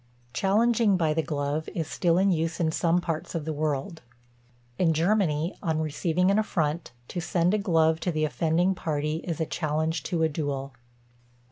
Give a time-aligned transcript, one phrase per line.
[0.33, 4.01] Challenging by the glove is still in use in some parts of the world.
[4.79, 9.39] In Germany, on receiving an affront, to send a glove to the offending party is
[9.39, 10.73] a challenge to a duel.